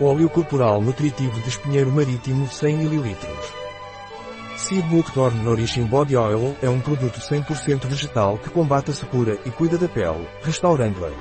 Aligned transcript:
Óleo 0.00 0.28
corporal 0.28 0.80
nutritivo 0.80 1.40
de 1.40 1.48
espinheiro 1.48 1.88
marítimo 1.92 2.48
100 2.48 2.80
ml. 2.80 3.16
Seabook 4.56 5.12
Torn 5.12 5.38
Nourishing 5.44 5.84
Body 5.84 6.16
Oil 6.16 6.56
é 6.60 6.68
um 6.68 6.80
produto 6.80 7.20
100% 7.20 7.86
vegetal 7.86 8.36
que 8.38 8.50
combate 8.50 8.90
a 8.90 8.94
secura 8.94 9.38
e 9.46 9.50
cuida 9.52 9.78
da 9.78 9.86
pele, 9.86 10.26
restaurando-a. 10.42 11.12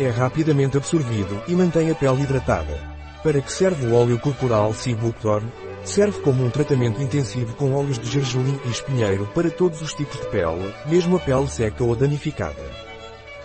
É 0.00 0.10
rapidamente 0.10 0.76
absorvido 0.76 1.42
e 1.48 1.56
mantém 1.56 1.90
a 1.90 1.94
pele 1.96 2.22
hidratada. 2.22 2.80
Para 3.24 3.40
que 3.40 3.50
serve 3.50 3.88
o 3.88 3.94
óleo 3.96 4.16
corporal 4.20 4.72
Seabook 4.72 5.18
Torn? 5.20 5.48
Serve 5.82 6.20
como 6.20 6.44
um 6.44 6.50
tratamento 6.50 7.02
intensivo 7.02 7.52
com 7.56 7.74
óleos 7.74 7.98
de 7.98 8.08
gergelim 8.08 8.60
e 8.64 8.70
espinheiro 8.70 9.26
para 9.34 9.50
todos 9.50 9.82
os 9.82 9.92
tipos 9.92 10.20
de 10.20 10.26
pele, 10.28 10.72
mesmo 10.86 11.16
a 11.16 11.18
pele 11.18 11.48
seca 11.48 11.82
ou 11.82 11.96
danificada. 11.96 12.62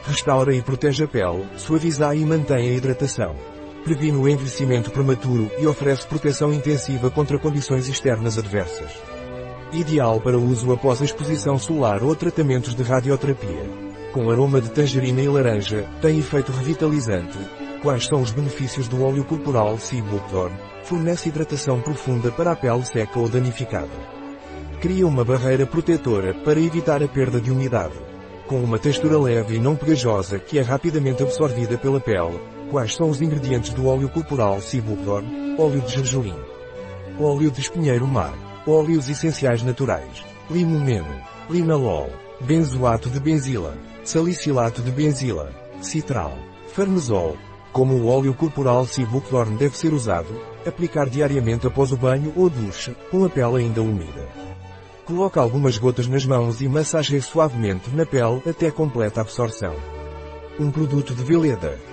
Restaura 0.05 0.53
e 0.53 0.61
protege 0.61 1.05
a 1.05 1.07
pele, 1.07 1.47
suaviza 1.57 2.13
e 2.13 2.23
mantém 2.23 2.69
a 2.69 2.73
hidratação. 2.73 3.35
Previne 3.83 4.17
o 4.17 4.29
envelhecimento 4.29 4.89
prematuro 4.91 5.51
e 5.59 5.67
oferece 5.67 6.07
proteção 6.07 6.53
intensiva 6.53 7.11
contra 7.11 7.37
condições 7.37 7.89
externas 7.89 8.37
adversas. 8.37 8.91
Ideal 9.73 10.21
para 10.21 10.37
uso 10.37 10.71
após 10.71 11.01
a 11.01 11.05
exposição 11.05 11.57
solar 11.57 12.01
ou 12.01 12.15
tratamentos 12.15 12.73
de 12.73 12.81
radioterapia. 12.81 13.69
Com 14.13 14.29
aroma 14.29 14.61
de 14.61 14.69
tangerina 14.69 15.21
e 15.21 15.27
laranja, 15.27 15.85
tem 16.01 16.17
efeito 16.17 16.51
revitalizante. 16.51 17.37
Quais 17.81 18.05
são 18.05 18.21
os 18.21 18.31
benefícios 18.31 18.87
do 18.87 19.03
óleo 19.03 19.25
corporal 19.25 19.77
Seabuckthorn? 19.77 20.55
Fornece 20.83 21.27
hidratação 21.27 21.81
profunda 21.81 22.31
para 22.31 22.51
a 22.53 22.55
pele 22.55 22.85
seca 22.85 23.19
ou 23.19 23.27
danificada. 23.27 24.13
Cria 24.79 25.05
uma 25.05 25.25
barreira 25.25 25.65
protetora 25.65 26.33
para 26.33 26.59
evitar 26.59 27.03
a 27.03 27.07
perda 27.07 27.41
de 27.41 27.51
umidade. 27.51 27.95
Com 28.47 28.63
uma 28.63 28.79
textura 28.79 29.19
leve 29.19 29.55
e 29.55 29.59
não 29.59 29.75
pegajosa 29.75 30.39
que 30.39 30.57
é 30.57 30.61
rapidamente 30.61 31.21
absorvida 31.21 31.77
pela 31.77 31.99
pele. 31.99 32.39
Quais 32.73 32.95
são 32.95 33.07
os 33.07 33.21
ingredientes 33.21 33.71
do 33.71 33.85
óleo 33.85 34.09
corporal 34.09 34.59
Seabuckthorn? 34.59 35.55
Óleo 35.59 35.79
de 35.81 35.91
gergelim. 35.91 36.35
Óleo 37.19 37.51
de 37.51 37.61
espinheiro 37.61 38.07
mar. 38.07 38.33
Óleos 38.65 39.07
essenciais 39.07 39.61
naturais. 39.61 40.25
Limomeno. 40.49 41.15
Linalol. 41.51 42.09
Benzoato 42.41 43.11
de 43.11 43.19
benzila. 43.19 43.77
Salicilato 44.03 44.81
de 44.81 44.89
benzila. 44.89 45.51
Citral. 45.81 46.35
Farnesol. 46.69 47.37
Como 47.71 47.93
o 47.93 48.07
óleo 48.07 48.33
corporal 48.33 48.87
Seabuckthorn 48.87 49.55
deve 49.55 49.77
ser 49.77 49.93
usado? 49.93 50.35
Aplicar 50.65 51.07
diariamente 51.07 51.67
após 51.67 51.91
o 51.91 51.95
banho 51.95 52.33
ou 52.35 52.49
duche, 52.49 52.95
com 53.11 53.23
a 53.23 53.29
pele 53.29 53.57
ainda 53.57 53.83
úmida. 53.83 54.27
Coloque 55.05 55.37
algumas 55.37 55.77
gotas 55.77 56.07
nas 56.07 56.25
mãos 56.25 56.59
e 56.59 56.67
massageie 56.67 57.21
suavemente 57.21 57.91
na 57.91 58.03
pele 58.03 58.41
até 58.49 58.71
completa 58.71 59.21
absorção. 59.21 59.75
Um 60.59 60.71
produto 60.71 61.13
de 61.13 61.23
Veleda. 61.23 61.92